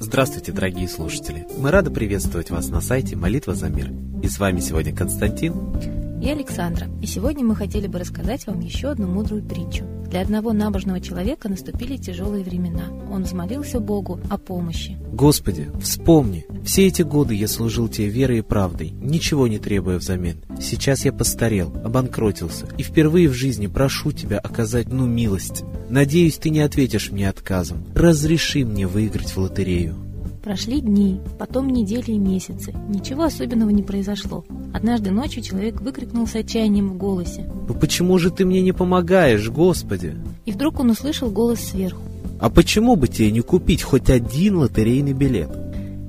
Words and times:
Здравствуйте, 0.00 0.52
дорогие 0.52 0.88
слушатели! 0.88 1.46
Мы 1.58 1.70
рады 1.70 1.90
приветствовать 1.90 2.50
вас 2.50 2.68
на 2.68 2.80
сайте 2.80 3.16
«Молитва 3.16 3.54
за 3.54 3.68
мир». 3.68 3.92
И 4.22 4.28
с 4.28 4.38
вами 4.38 4.60
сегодня 4.60 4.94
Константин 4.94 6.20
и 6.22 6.28
Александра. 6.28 6.86
И 7.00 7.06
сегодня 7.06 7.44
мы 7.44 7.56
хотели 7.56 7.86
бы 7.86 7.98
рассказать 7.98 8.46
вам 8.46 8.60
еще 8.60 8.88
одну 8.88 9.08
мудрую 9.08 9.42
притчу. 9.42 9.84
Для 10.12 10.20
одного 10.20 10.52
набожного 10.52 11.00
человека 11.00 11.48
наступили 11.48 11.96
тяжелые 11.96 12.44
времена. 12.44 12.90
Он 13.10 13.22
взмолился 13.22 13.80
Богу 13.80 14.20
о 14.28 14.36
помощи. 14.36 14.98
Господи, 15.10 15.70
вспомни, 15.80 16.44
все 16.66 16.86
эти 16.86 17.00
годы 17.00 17.34
я 17.34 17.48
служил 17.48 17.88
Тебе 17.88 18.08
верой 18.08 18.40
и 18.40 18.42
правдой, 18.42 18.90
ничего 18.90 19.48
не 19.48 19.58
требуя 19.58 19.96
взамен. 19.96 20.42
Сейчас 20.60 21.06
я 21.06 21.14
постарел, 21.14 21.72
обанкротился, 21.82 22.66
и 22.76 22.82
впервые 22.82 23.30
в 23.30 23.32
жизни 23.32 23.68
прошу 23.68 24.12
Тебя 24.12 24.38
оказать 24.38 24.92
ну 24.92 25.06
милость. 25.06 25.64
Надеюсь, 25.88 26.36
Ты 26.36 26.50
не 26.50 26.60
ответишь 26.60 27.10
мне 27.10 27.26
отказом. 27.30 27.82
Разреши 27.94 28.66
мне 28.66 28.86
выиграть 28.86 29.30
в 29.30 29.38
лотерею. 29.38 30.11
Прошли 30.42 30.80
дни, 30.80 31.20
потом 31.38 31.68
недели 31.68 32.10
и 32.10 32.18
месяцы. 32.18 32.74
Ничего 32.88 33.22
особенного 33.22 33.70
не 33.70 33.84
произошло. 33.84 34.44
Однажды 34.74 35.12
ночью 35.12 35.40
человек 35.40 35.80
выкрикнул 35.80 36.26
с 36.26 36.34
отчаянием 36.34 36.88
в 36.90 36.96
голосе. 36.96 37.48
«Ну 37.68 37.74
почему 37.74 38.18
же 38.18 38.32
ты 38.32 38.44
мне 38.44 38.60
не 38.60 38.72
помогаешь, 38.72 39.48
Господи?» 39.48 40.16
И 40.44 40.50
вдруг 40.50 40.80
он 40.80 40.90
услышал 40.90 41.30
голос 41.30 41.60
сверху. 41.60 42.02
«А 42.40 42.50
почему 42.50 42.96
бы 42.96 43.06
тебе 43.06 43.30
не 43.30 43.40
купить 43.40 43.82
хоть 43.82 44.10
один 44.10 44.56
лотерейный 44.56 45.12
билет?» 45.12 45.50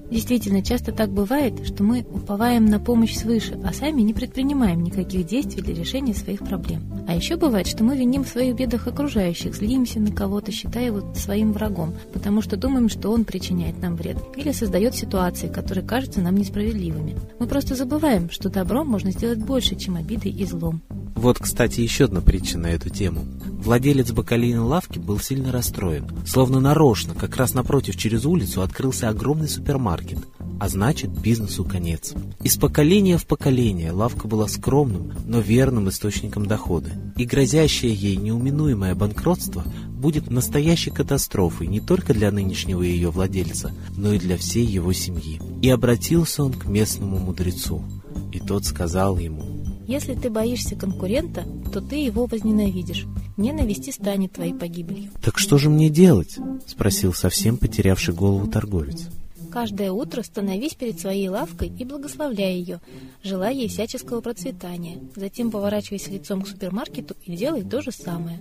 Действительно, 0.09 0.63
часто 0.63 0.91
так 0.91 1.11
бывает, 1.11 1.65
что 1.65 1.83
мы 1.83 2.05
уповаем 2.11 2.65
на 2.65 2.79
помощь 2.79 3.15
свыше, 3.15 3.59
а 3.63 3.73
сами 3.73 4.01
не 4.01 4.13
предпринимаем 4.13 4.83
никаких 4.83 5.27
действий 5.27 5.61
для 5.61 5.75
решения 5.75 6.13
своих 6.13 6.39
проблем. 6.39 6.81
А 7.07 7.15
еще 7.15 7.35
бывает, 7.35 7.67
что 7.67 7.83
мы 7.83 7.97
виним 7.97 8.23
в 8.23 8.29
своих 8.29 8.55
бедах 8.55 8.87
окружающих, 8.87 9.55
злимся 9.55 9.99
на 9.99 10.11
кого-то, 10.11 10.51
считая 10.51 10.87
его 10.87 11.13
своим 11.15 11.51
врагом, 11.51 11.93
потому 12.13 12.41
что 12.41 12.57
думаем, 12.57 12.89
что 12.89 13.11
он 13.11 13.25
причиняет 13.25 13.81
нам 13.81 13.95
вред 13.95 14.17
или 14.37 14.51
создает 14.51 14.95
ситуации, 14.95 15.47
которые 15.47 15.85
кажутся 15.85 16.21
нам 16.21 16.35
несправедливыми. 16.35 17.15
Мы 17.39 17.47
просто 17.47 17.75
забываем, 17.75 18.29
что 18.29 18.49
добром 18.49 18.87
можно 18.87 19.11
сделать 19.11 19.39
больше, 19.39 19.75
чем 19.75 19.95
обидой 19.95 20.31
и 20.31 20.45
злом. 20.45 20.81
Вот, 21.15 21.39
кстати, 21.39 21.81
еще 21.81 22.05
одна 22.05 22.21
притча 22.21 22.57
на 22.57 22.67
эту 22.67 22.89
тему. 22.89 23.25
Владелец 23.45 24.11
бакалейной 24.11 24.59
лавки 24.59 24.99
был 24.99 25.19
сильно 25.19 25.51
расстроен. 25.51 26.05
Словно 26.25 26.59
нарочно, 26.59 27.13
как 27.13 27.37
раз 27.37 27.53
напротив 27.53 27.95
через 27.95 28.25
улицу 28.25 28.61
открылся 28.61 29.09
огромный 29.09 29.47
супермаркет. 29.47 30.19
А 30.59 30.69
значит, 30.69 31.09
бизнесу 31.09 31.65
конец. 31.65 32.13
Из 32.41 32.57
поколения 32.57 33.17
в 33.17 33.25
поколение 33.25 33.91
лавка 33.91 34.27
была 34.27 34.47
скромным, 34.47 35.13
но 35.25 35.39
верным 35.39 35.89
источником 35.89 36.45
дохода. 36.45 36.91
И 37.17 37.25
грозящее 37.25 37.93
ей 37.93 38.15
неуминуемое 38.15 38.95
банкротство 38.95 39.63
будет 39.89 40.29
настоящей 40.29 40.91
катастрофой 40.91 41.67
не 41.67 41.79
только 41.79 42.13
для 42.13 42.31
нынешнего 42.31 42.81
ее 42.81 43.09
владельца, 43.09 43.71
но 43.95 44.13
и 44.13 44.19
для 44.19 44.37
всей 44.37 44.65
его 44.65 44.93
семьи. 44.93 45.41
И 45.61 45.69
обратился 45.69 46.43
он 46.43 46.53
к 46.53 46.65
местному 46.65 47.19
мудрецу. 47.19 47.83
И 48.31 48.39
тот 48.39 48.65
сказал 48.65 49.17
ему, 49.17 49.53
если 49.87 50.13
ты 50.13 50.29
боишься 50.29 50.75
конкурента, 50.75 51.43
то 51.71 51.81
ты 51.81 51.97
его 51.97 52.25
возненавидишь. 52.25 53.05
Ненависти 53.35 53.89
станет 53.89 54.33
твоей 54.33 54.53
погибелью. 54.53 55.11
«Так 55.21 55.37
что 55.37 55.57
же 55.57 55.69
мне 55.69 55.89
делать?»— 55.89 56.37
спросил 56.67 57.13
совсем 57.13 57.57
потерявший 57.57 58.13
голову 58.13 58.47
торговец. 58.47 59.09
Каждое 59.53 59.91
утро 59.91 60.23
становись 60.23 60.73
перед 60.73 60.99
своей 60.99 61.29
лавкой 61.29 61.67
и 61.67 61.85
благословляй 61.85 62.55
ее, 62.55 62.81
желая 63.21 63.53
ей 63.53 63.67
всяческого 63.67 64.19
процветания. 64.19 64.97
Затем 65.15 65.51
поворачивайся 65.51 66.09
лицом 66.09 66.41
к 66.41 66.47
супермаркету 66.47 67.15
и 67.23 67.35
делай 67.35 67.61
то 67.61 67.79
же 67.83 67.91
самое. 67.91 68.39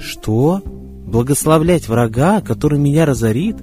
Что? 0.00 0.60
Благословлять 0.64 1.86
врага, 1.86 2.40
который 2.40 2.80
меня 2.80 3.06
разорит? 3.06 3.54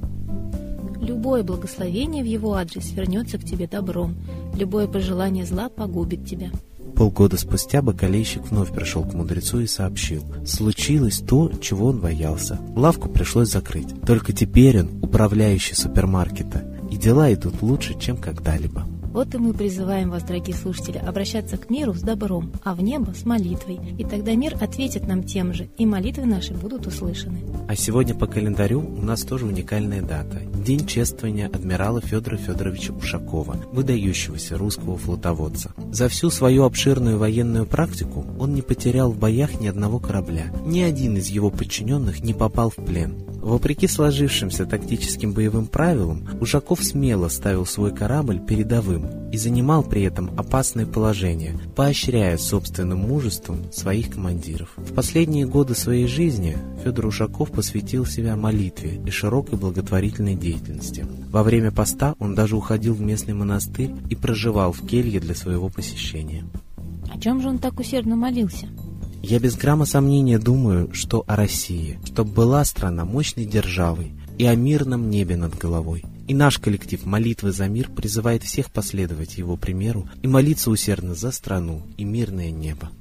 Любое 1.02 1.44
благословение 1.44 2.24
в 2.24 2.28
его 2.28 2.54
адрес 2.54 2.90
вернется 2.94 3.40
к 3.40 3.44
тебе 3.44 3.68
добром. 3.68 4.16
Любое 4.56 4.88
пожелание 4.88 5.46
зла 5.46 5.68
погубит 5.68 6.26
тебя. 6.26 6.50
Полгода 6.96 7.38
спустя 7.38 7.82
бакалейщик 7.82 8.50
вновь 8.50 8.74
пришел 8.74 9.04
к 9.04 9.14
мудрецу 9.14 9.60
и 9.60 9.68
сообщил. 9.68 10.24
Случилось 10.46 11.20
то, 11.20 11.52
чего 11.60 11.88
он 11.88 12.00
боялся. 12.00 12.58
Лавку 12.74 13.10
пришлось 13.10 13.50
закрыть. 13.50 13.90
Только 14.08 14.32
теперь 14.32 14.80
он 14.80 15.04
управляющий 15.04 15.76
супермаркета. 15.76 16.75
И 16.96 16.98
дела 16.98 17.34
идут 17.34 17.62
лучше, 17.62 18.00
чем 18.00 18.16
когда-либо. 18.16 18.86
Вот 19.12 19.36
и 19.36 19.38
мы 19.38 19.54
призываем 19.54 20.12
вас, 20.12 20.24
дорогие 20.24 20.56
слушатели, 20.56 20.98
обращаться 20.98 21.58
к 21.58 21.70
миру 21.70 21.94
с 21.94 22.00
добром, 22.00 22.54
а 22.64 22.74
в 22.74 22.82
небо 22.82 23.14
с 23.14 23.26
молитвой. 23.26 23.82
И 23.98 24.06
тогда 24.06 24.34
мир 24.34 24.56
ответит 24.62 25.06
нам 25.06 25.22
тем 25.24 25.54
же, 25.54 25.68
и 25.78 25.86
молитвы 25.86 26.26
наши 26.26 26.54
будут 26.54 26.88
услышаны. 26.88 27.40
А 27.68 27.76
сегодня 27.76 28.16
по 28.16 28.28
календарю 28.28 28.80
у 28.80 29.02
нас 29.02 29.24
тоже 29.24 29.46
уникальная 29.46 30.02
дата. 30.02 30.40
День 30.66 30.88
чествования 30.88 31.48
адмирала 31.48 32.00
Федора 32.00 32.38
Федоровича 32.38 32.94
Ушакова, 32.94 33.58
выдающегося 33.74 34.58
русского 34.58 34.96
флотоводца. 34.96 35.74
За 35.92 36.08
всю 36.08 36.30
свою 36.30 36.64
обширную 36.64 37.18
военную 37.18 37.66
практику 37.66 38.26
он 38.40 38.54
не 38.54 38.62
потерял 38.62 39.12
в 39.12 39.20
боях 39.20 39.60
ни 39.60 39.68
одного 39.68 40.00
корабля. 40.00 40.46
Ни 40.66 40.80
один 40.80 41.18
из 41.18 41.28
его 41.28 41.50
подчиненных 41.50 42.24
не 42.24 42.34
попал 42.34 42.70
в 42.70 42.78
плен. 42.78 43.16
Вопреки 43.46 43.88
сложившимся 43.88 44.66
тактическим 44.66 45.32
боевым 45.32 45.68
правилам, 45.68 46.28
Ушаков 46.42 46.84
смело 46.84 47.28
ставил 47.28 47.68
свой 47.68 47.94
корабль 47.94 48.40
передовым 48.40 49.30
и 49.30 49.38
занимал 49.38 49.84
при 49.84 50.02
этом 50.02 50.32
опасное 50.36 50.88
положение, 50.88 51.56
поощряя 51.76 52.40
собственным 52.40 53.02
мужеством 53.02 53.72
своих 53.72 54.10
командиров. 54.10 54.74
В 54.78 54.96
последние 54.96 55.46
годы 55.46 55.76
своей 55.76 56.08
жизни 56.08 56.58
Федор 56.84 57.06
Ушаков 57.06 57.52
посвятил 57.52 58.08
себя 58.08 58.36
молитве 58.36 59.00
и 59.06 59.12
широкой 59.12 59.60
благотворительной 59.60 60.34
деятельности. 60.34 61.06
Во 61.30 61.44
время 61.44 61.70
поста 61.72 62.16
он 62.18 62.34
даже 62.34 62.56
уходил 62.56 62.96
в 62.96 63.02
местный 63.02 63.36
монастырь 63.36 63.92
и 64.10 64.16
проживал 64.16 64.72
в 64.72 64.88
келье 64.88 65.20
для 65.20 65.36
своего 65.36 65.70
посещения. 65.70 66.46
О 67.14 67.20
чем 67.20 67.44
же 67.44 67.50
он 67.50 67.60
так 67.60 67.80
усердно 67.80 68.16
молился? 68.16 68.68
Я 69.28 69.40
без 69.40 69.56
грамма 69.56 69.86
сомнения 69.86 70.38
думаю, 70.38 70.94
что 70.94 71.24
о 71.26 71.36
России, 71.36 72.00
чтобы 72.06 72.32
была 72.32 72.64
страна 72.64 73.06
мощной 73.06 73.46
державой 73.46 74.14
и 74.38 74.46
о 74.46 74.54
мирном 74.54 75.10
небе 75.10 75.36
над 75.36 75.58
головой. 75.58 76.04
И 76.28 76.36
наш 76.36 76.60
коллектив 76.60 77.04
«Молитвы 77.08 77.52
за 77.52 77.68
мир» 77.68 77.90
призывает 77.90 78.44
всех 78.44 78.70
последовать 78.70 79.40
его 79.40 79.58
примеру 79.58 80.08
и 80.22 80.28
молиться 80.28 80.70
усердно 80.70 81.16
за 81.16 81.32
страну 81.32 81.82
и 81.98 82.04
мирное 82.04 82.52
небо. 82.52 82.92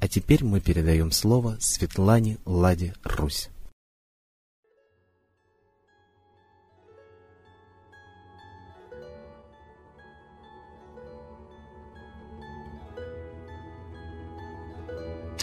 А 0.00 0.08
теперь 0.08 0.42
мы 0.42 0.60
передаем 0.60 1.12
слово 1.12 1.58
Светлане 1.60 2.38
Ладе 2.46 2.94
Русь. 3.04 3.50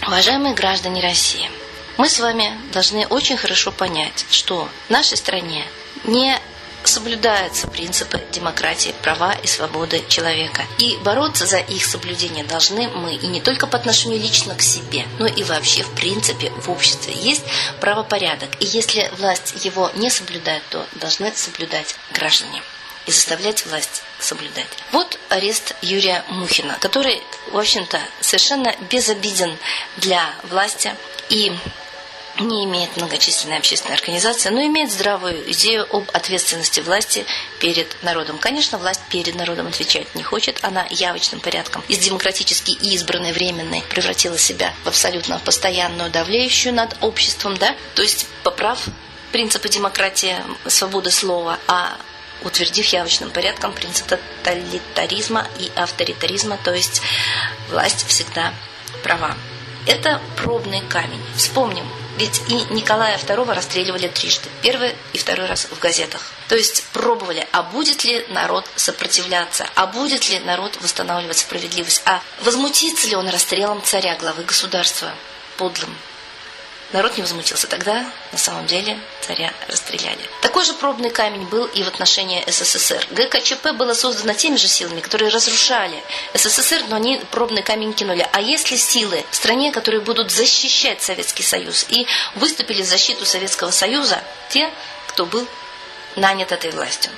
Уважаемые 0.07 0.53
граждане 0.53 1.01
России, 1.01 1.49
мы 1.97 2.09
с 2.09 2.19
вами 2.19 2.55
должны 2.71 3.07
очень 3.07 3.37
хорошо 3.37 3.71
понять, 3.71 4.27
что 4.29 4.69
в 4.87 4.91
нашей 4.91 5.17
стране 5.17 5.65
не 6.03 6.39
соблюдаются 6.83 7.67
принципы 7.67 8.21
демократии, 8.31 8.93
права 9.01 9.33
и 9.33 9.47
свободы 9.47 10.03
человека. 10.07 10.61
И 10.77 10.97
бороться 11.03 11.47
за 11.47 11.57
их 11.57 11.83
соблюдение 11.83 12.43
должны 12.43 12.87
мы, 12.89 13.15
и 13.15 13.25
не 13.25 13.41
только 13.41 13.65
по 13.65 13.77
отношению 13.77 14.19
лично 14.19 14.53
к 14.53 14.61
себе, 14.61 15.07
но 15.17 15.25
и 15.25 15.43
вообще 15.43 15.81
в 15.81 15.89
принципе 15.95 16.51
в 16.51 16.69
обществе. 16.69 17.15
Есть 17.15 17.43
правопорядок, 17.81 18.49
и 18.59 18.65
если 18.65 19.11
власть 19.17 19.65
его 19.65 19.89
не 19.95 20.11
соблюдает, 20.11 20.61
то 20.69 20.85
должны 20.93 21.33
соблюдать 21.35 21.95
граждане 22.13 22.61
и 23.05 23.11
заставлять 23.11 23.65
власть 23.65 24.03
соблюдать. 24.19 24.67
Вот 24.91 25.19
арест 25.29 25.75
Юрия 25.81 26.23
Мухина, 26.29 26.77
который, 26.79 27.21
в 27.51 27.57
общем-то, 27.57 27.99
совершенно 28.21 28.75
безобиден 28.89 29.57
для 29.97 30.33
власти 30.43 30.95
и 31.29 31.51
не 32.39 32.65
имеет 32.65 32.97
многочисленной 32.97 33.57
общественной 33.57 33.95
организации, 33.95 34.49
но 34.49 34.61
имеет 34.65 34.91
здравую 34.91 35.49
идею 35.51 35.87
об 35.95 36.09
ответственности 36.11 36.81
власти 36.81 37.25
перед 37.59 37.95
народом. 38.03 38.37
Конечно, 38.37 38.77
власть 38.77 39.01
перед 39.09 39.35
народом 39.35 39.67
отвечать 39.67 40.13
не 40.15 40.23
хочет, 40.23 40.59
она 40.61 40.85
явочным 40.89 41.39
порядком 41.39 41.83
из 41.87 41.99
демократически 41.99 42.71
избранной 42.71 43.31
временной 43.31 43.83
превратила 43.89 44.37
себя 44.37 44.73
в 44.83 44.87
абсолютно 44.87 45.39
постоянную 45.39 46.09
давлеющую 46.09 46.73
над 46.73 46.97
обществом, 47.01 47.57
да, 47.57 47.75
то 47.93 48.01
есть 48.01 48.27
поправ 48.43 48.79
принципы 49.31 49.69
демократии, 49.69 50.35
свободы 50.67 51.11
слова, 51.11 51.59
а 51.67 51.97
утвердив 52.45 52.85
явочным 52.87 53.31
порядком 53.31 53.73
принцип 53.73 54.07
тоталитаризма 54.07 55.47
и 55.59 55.71
авторитаризма, 55.75 56.57
то 56.63 56.73
есть 56.73 57.01
власть 57.69 58.05
всегда 58.07 58.53
права. 59.03 59.35
Это 59.87 60.21
пробный 60.37 60.81
камень. 60.81 61.21
Вспомним 61.35 61.87
Ведь 62.17 62.41
и 62.47 62.73
Николая 62.73 63.17
II 63.17 63.53
расстреливали 63.53 64.07
трижды. 64.07 64.49
Первый 64.61 64.95
и 65.13 65.17
второй 65.17 65.47
раз 65.47 65.65
в 65.65 65.79
газетах. 65.79 66.21
То 66.47 66.55
есть 66.55 66.85
пробовали, 66.93 67.45
а 67.51 67.61
будет 67.61 68.05
ли 68.05 68.25
народ 68.29 68.65
сопротивляться, 68.77 69.67
а 69.75 69.85
будет 69.85 70.29
ли 70.29 70.39
народ 70.39 70.77
восстанавливать 70.81 71.39
справедливость, 71.39 72.01
а 72.05 72.21
возмутится 72.41 73.07
ли 73.07 73.15
он 73.15 73.27
расстрелом 73.27 73.81
царя, 73.83 74.15
главы 74.15 74.43
государства, 74.43 75.11
подлым. 75.57 75.93
Народ 76.95 77.17
не 77.17 77.23
возмутился. 77.23 77.67
Тогда, 77.67 78.09
на 78.31 78.37
самом 78.37 78.67
деле, 78.67 78.97
царя 79.19 79.53
расстреляли. 79.67 80.29
Такой 80.41 80.63
же 80.63 80.73
пробный 80.73 81.09
камень 81.09 81.45
был 81.45 81.65
и 81.65 81.83
в 81.83 81.89
отношении 81.89 82.41
СССР. 82.49 83.05
ГКЧП 83.11 83.73
было 83.73 83.93
создано 83.93 84.33
теми 84.33 84.55
же 84.55 84.69
силами, 84.69 85.01
которые 85.01 85.29
разрушали 85.29 86.01
СССР, 86.33 86.85
но 86.87 86.95
они 86.95 87.21
пробный 87.31 87.63
камень 87.63 87.91
кинули. 87.91 88.25
А 88.31 88.39
если 88.39 88.77
силы 88.77 89.25
в 89.29 89.35
стране, 89.35 89.73
которые 89.73 89.99
будут 89.99 90.31
защищать 90.31 91.01
Советский 91.01 91.43
Союз 91.43 91.85
и 91.89 92.07
выступили 92.35 92.81
в 92.81 92.87
защиту 92.87 93.25
Советского 93.25 93.71
Союза, 93.71 94.23
те, 94.47 94.71
кто 95.07 95.25
был 95.25 95.45
нанят 96.15 96.53
этой 96.53 96.71
властью 96.71 97.11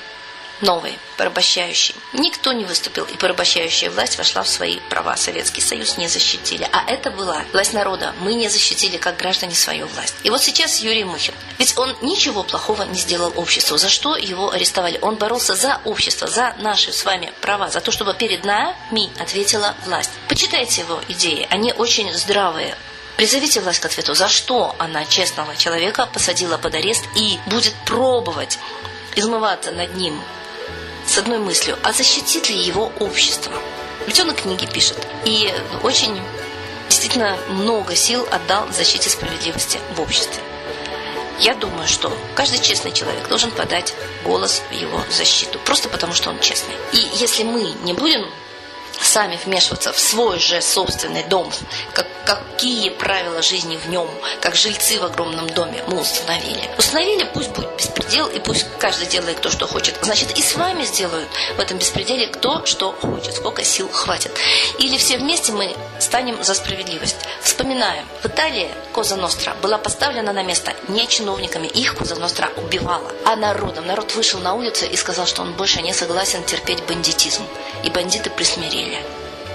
новый, 0.61 0.97
порабощающий. 1.17 1.95
Никто 2.13 2.53
не 2.53 2.65
выступил, 2.65 3.05
и 3.05 3.15
порабощающая 3.17 3.89
власть 3.89 4.17
вошла 4.17 4.43
в 4.43 4.47
свои 4.47 4.79
права. 4.89 5.15
Советский 5.17 5.61
Союз 5.61 5.97
не 5.97 6.07
защитили. 6.07 6.67
А 6.71 6.89
это 6.89 7.11
была 7.11 7.43
власть 7.51 7.73
народа. 7.73 8.13
Мы 8.19 8.33
не 8.33 8.49
защитили, 8.49 8.97
как 8.97 9.17
граждане, 9.17 9.55
свою 9.55 9.87
власть. 9.87 10.15
И 10.23 10.29
вот 10.29 10.41
сейчас 10.41 10.79
Юрий 10.79 11.03
Мухин. 11.03 11.33
Ведь 11.57 11.77
он 11.77 11.95
ничего 12.01 12.43
плохого 12.43 12.83
не 12.83 12.99
сделал 12.99 13.33
обществу. 13.35 13.77
За 13.77 13.89
что 13.89 14.15
его 14.15 14.51
арестовали? 14.51 14.99
Он 15.01 15.15
боролся 15.15 15.55
за 15.55 15.79
общество, 15.85 16.27
за 16.27 16.55
наши 16.59 16.91
с 16.91 17.03
вами 17.05 17.33
права, 17.41 17.69
за 17.69 17.81
то, 17.81 17.91
чтобы 17.91 18.13
перед 18.13 18.43
нами 18.43 19.09
ответила 19.19 19.75
власть. 19.85 20.11
Почитайте 20.27 20.81
его 20.81 21.01
идеи. 21.07 21.47
Они 21.49 21.73
очень 21.73 22.13
здравые. 22.13 22.75
Призовите 23.17 23.61
власть 23.61 23.79
к 23.79 23.85
ответу, 23.85 24.13
за 24.13 24.27
что 24.27 24.75
она 24.77 25.03
честного 25.05 25.55
человека 25.55 26.07
посадила 26.13 26.57
под 26.59 26.75
арест 26.75 27.03
и 27.15 27.39
будет 27.47 27.73
пробовать 27.85 28.59
измываться 29.15 29.71
над 29.71 29.95
ним 29.95 30.21
с 31.17 31.19
одной 31.19 31.39
мыслью, 31.39 31.75
а 31.81 31.93
защитит 31.93 32.47
ли 32.47 32.55
его 32.55 32.91
общество? 32.99 33.51
Ведь 34.05 34.19
он 34.19 34.29
и 34.29 34.35
книги 34.35 34.67
пишет. 34.71 34.99
И 35.25 35.51
очень 35.81 36.21
действительно 36.89 37.35
много 37.49 37.95
сил 37.95 38.27
отдал 38.29 38.71
защите 38.71 39.09
справедливости 39.09 39.79
в 39.95 40.01
обществе. 40.01 40.43
Я 41.39 41.55
думаю, 41.55 41.87
что 41.87 42.15
каждый 42.35 42.59
честный 42.59 42.91
человек 42.91 43.27
должен 43.29 43.49
подать 43.49 43.95
голос 44.23 44.61
в 44.69 44.71
его 44.71 45.03
защиту, 45.09 45.57
просто 45.65 45.89
потому 45.89 46.13
что 46.13 46.29
он 46.29 46.39
честный. 46.39 46.75
И 46.93 46.97
если 47.15 47.43
мы 47.43 47.63
не 47.83 47.93
будем 47.93 48.23
сами 49.01 49.39
вмешиваться 49.43 49.93
в 49.93 49.99
свой 49.99 50.39
же 50.39 50.61
собственный 50.61 51.23
дом, 51.23 51.51
как, 51.93 52.07
какие 52.25 52.89
правила 52.89 53.41
жизни 53.41 53.77
в 53.77 53.89
нем, 53.89 54.09
как 54.41 54.55
жильцы 54.55 54.99
в 54.99 55.05
огромном 55.05 55.49
доме 55.49 55.83
мы 55.87 56.01
установили. 56.01 56.69
Установили, 56.77 57.29
пусть 57.33 57.49
будет 57.49 57.75
беспредел, 57.77 58.27
и 58.27 58.39
пусть 58.39 58.65
каждый 58.79 59.07
делает 59.07 59.41
то, 59.41 59.49
что 59.49 59.67
хочет. 59.67 59.95
Значит, 60.01 60.37
и 60.37 60.41
с 60.41 60.55
вами 60.55 60.83
сделают 60.83 61.29
в 61.55 61.59
этом 61.59 61.77
беспределе 61.77 62.27
кто 62.27 62.65
что 62.65 62.91
хочет, 62.91 63.35
сколько 63.35 63.63
сил 63.63 63.89
хватит. 63.91 64.31
Или 64.79 64.97
все 64.97 65.17
вместе 65.17 65.51
мы 65.51 65.75
станем 65.99 66.43
за 66.43 66.53
справедливость. 66.53 67.17
Вспоминаем, 67.41 68.05
в 68.21 68.25
Италии 68.25 68.69
Коза 68.93 69.15
Ностра 69.15 69.55
была 69.61 69.77
поставлена 69.77 70.33
на 70.33 70.43
место 70.43 70.73
не 70.87 71.07
чиновниками, 71.07 71.67
их 71.67 71.95
Коза 71.95 72.15
Ностра 72.15 72.49
убивала, 72.57 73.11
а 73.25 73.35
народом. 73.35 73.87
Народ 73.87 74.13
вышел 74.15 74.39
на 74.39 74.53
улицу 74.53 74.85
и 74.85 74.95
сказал, 74.95 75.25
что 75.25 75.41
он 75.41 75.53
больше 75.53 75.81
не 75.81 75.93
согласен 75.93 76.43
терпеть 76.43 76.83
бандитизм. 76.87 77.43
И 77.83 77.89
бандиты 77.89 78.29
присмирели. 78.29 78.97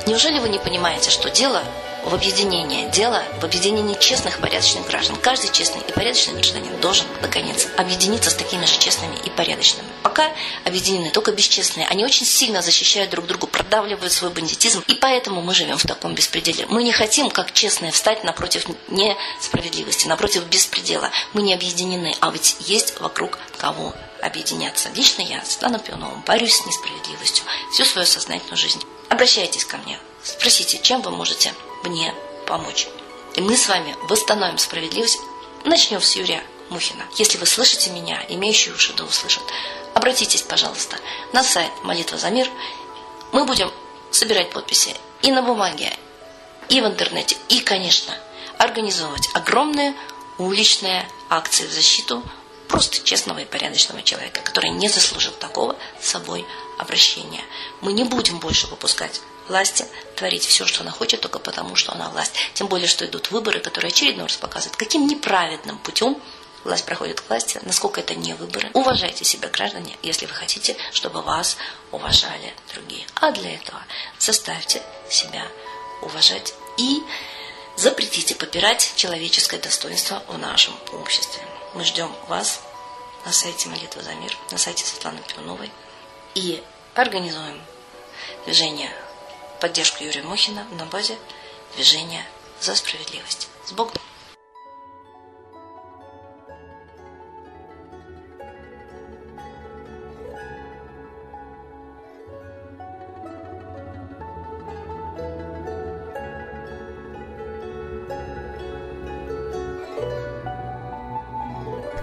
Неужели 0.06 0.38
вы 0.38 0.48
не 0.48 0.58
понимаете, 0.58 1.10
что 1.10 1.30
дело 1.30 1.62
в 2.04 2.14
объединении. 2.14 2.88
Дело 2.90 3.22
в 3.40 3.44
объединении 3.44 3.94
честных 3.94 4.38
и 4.38 4.40
порядочных 4.40 4.86
граждан. 4.86 5.16
Каждый 5.16 5.50
честный 5.50 5.82
и 5.82 5.92
порядочный 5.92 6.34
гражданин 6.34 6.80
должен, 6.80 7.06
наконец, 7.20 7.68
объединиться 7.76 8.30
с 8.30 8.34
такими 8.34 8.64
же 8.64 8.78
честными 8.78 9.16
и 9.24 9.30
порядочными. 9.30 9.88
Пока 10.02 10.30
объединены 10.64 11.10
только 11.10 11.32
бесчестные. 11.32 11.86
Они 11.86 12.04
очень 12.04 12.26
сильно 12.26 12.62
защищают 12.62 13.10
друг 13.10 13.26
друга, 13.26 13.46
продавливают 13.46 14.12
свой 14.12 14.30
бандитизм. 14.30 14.82
И 14.88 14.94
поэтому 14.94 15.42
мы 15.42 15.54
живем 15.54 15.78
в 15.78 15.86
таком 15.86 16.14
беспределе. 16.14 16.66
Мы 16.68 16.82
не 16.82 16.92
хотим, 16.92 17.30
как 17.30 17.52
честные, 17.52 17.92
встать 17.92 18.24
напротив 18.24 18.66
несправедливости, 18.88 20.08
напротив 20.08 20.46
беспредела. 20.46 21.10
Мы 21.32 21.42
не 21.42 21.54
объединены, 21.54 22.14
а 22.20 22.30
ведь 22.30 22.56
есть 22.60 22.98
вокруг 23.00 23.38
кого 23.58 23.94
объединяться. 24.22 24.88
Лично 24.94 25.22
я, 25.22 25.44
Светлана 25.44 25.78
Пионова, 25.78 26.22
борюсь 26.26 26.56
с 26.56 26.66
несправедливостью 26.66 27.44
всю 27.72 27.84
свою 27.84 28.06
сознательную 28.06 28.56
жизнь. 28.56 28.82
Обращайтесь 29.08 29.64
ко 29.64 29.76
мне, 29.78 29.98
спросите, 30.22 30.78
чем 30.78 31.02
вы 31.02 31.10
можете 31.10 31.52
мне 31.84 32.14
помочь. 32.46 32.88
И 33.34 33.40
мы 33.40 33.56
с 33.56 33.68
вами 33.68 33.96
восстановим 34.02 34.58
справедливость. 34.58 35.18
Начнем 35.64 36.00
с 36.00 36.16
Юрия 36.16 36.42
Мухина. 36.70 37.04
Если 37.16 37.38
вы 37.38 37.46
слышите 37.46 37.90
меня, 37.90 38.24
имеющие 38.28 38.74
уши 38.74 38.92
да 38.94 39.04
услышат, 39.04 39.42
обратитесь, 39.94 40.42
пожалуйста, 40.42 40.96
на 41.32 41.42
сайт 41.42 41.70
«Молитва 41.82 42.18
за 42.18 42.30
мир». 42.30 42.48
Мы 43.32 43.44
будем 43.44 43.70
собирать 44.10 44.50
подписи 44.50 44.94
и 45.22 45.30
на 45.30 45.42
бумаге, 45.42 45.92
и 46.68 46.80
в 46.80 46.86
интернете, 46.86 47.36
и, 47.48 47.60
конечно, 47.60 48.14
организовывать 48.58 49.28
огромные 49.34 49.94
уличные 50.38 51.08
акции 51.28 51.66
в 51.66 51.72
защиту 51.72 52.22
просто 52.72 53.04
честного 53.04 53.40
и 53.40 53.44
порядочного 53.44 54.02
человека, 54.02 54.40
который 54.40 54.70
не 54.70 54.88
заслужил 54.88 55.32
такого 55.32 55.76
с 56.00 56.08
собой 56.08 56.46
обращения. 56.78 57.44
Мы 57.82 57.92
не 57.92 58.04
будем 58.04 58.38
больше 58.38 58.66
выпускать 58.66 59.20
власти 59.46 59.84
творить 60.16 60.46
все, 60.46 60.64
что 60.66 60.80
она 60.80 60.90
хочет, 60.90 61.20
только 61.20 61.38
потому, 61.38 61.76
что 61.76 61.92
она 61.92 62.08
власть. 62.08 62.32
Тем 62.54 62.68
более, 62.68 62.88
что 62.88 63.04
идут 63.04 63.30
выборы, 63.30 63.60
которые 63.60 63.90
очередной 63.90 64.26
раз 64.26 64.36
показывают, 64.36 64.76
каким 64.76 65.06
неправедным 65.06 65.78
путем 65.78 66.16
власть 66.64 66.86
проходит 66.86 67.20
к 67.20 67.28
власти, 67.28 67.60
насколько 67.62 68.00
это 68.00 68.14
не 68.14 68.32
выборы. 68.32 68.70
Уважайте 68.72 69.24
себя, 69.24 69.48
граждане, 69.48 69.94
если 70.02 70.24
вы 70.24 70.32
хотите, 70.32 70.74
чтобы 70.92 71.20
вас 71.20 71.58
уважали 71.90 72.54
другие. 72.72 73.04
А 73.16 73.32
для 73.32 73.54
этого 73.54 73.84
заставьте 74.18 74.82
себя 75.10 75.46
уважать 76.00 76.54
и 76.78 77.02
запретите 77.76 78.34
попирать 78.34 78.94
человеческое 78.96 79.58
достоинство 79.58 80.22
в 80.26 80.38
нашем 80.38 80.74
обществе. 80.92 81.42
Мы 81.74 81.84
ждем 81.84 82.14
вас 82.28 82.60
на 83.24 83.32
сайте 83.32 83.68
Молитва 83.68 84.02
за 84.02 84.14
мир, 84.14 84.36
на 84.50 84.58
сайте 84.58 84.84
Светланы 84.84 85.20
Пивновой 85.22 85.70
и 86.34 86.62
организуем 86.94 87.62
движение 88.44 88.92
поддержку 89.58 90.04
Юрия 90.04 90.22
Мухина 90.22 90.66
на 90.72 90.84
базе 90.84 91.16
движения 91.74 92.26
за 92.60 92.74
справедливость. 92.74 93.48
С 93.64 93.72
Богом! 93.72 93.94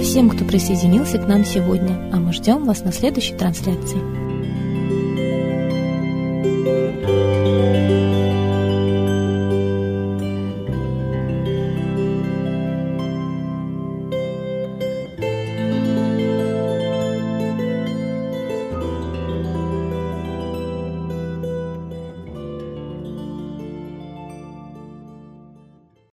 Всем, 0.00 0.30
кто 0.30 0.44
присоединился 0.44 1.18
к 1.18 1.26
нам 1.26 1.44
сегодня, 1.44 2.10
а 2.12 2.16
мы 2.16 2.32
ждем 2.32 2.64
вас 2.64 2.82
на 2.82 2.92
следующей 2.92 3.34
трансляции. 3.34 4.27